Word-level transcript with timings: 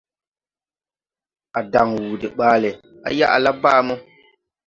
A 1.57 1.59
dan 1.71 1.89
wuu 1.97 2.15
dè 2.21 2.27
ɓaale, 2.37 2.69
à 3.05 3.09
yaʼla 3.17 3.51
baa 3.61 3.79
mo. 3.87 3.95